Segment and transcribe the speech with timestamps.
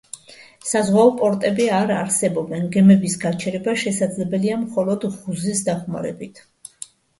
[0.69, 6.45] საზღვაო პორტები არ არსებობენ, გემების გაჩერება შესაძლებელია მხოლოდ ღუზის დახმარებით.